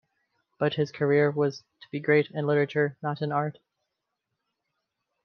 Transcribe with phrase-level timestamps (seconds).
[0.57, 3.59] But his career was to be great in literature, not in art.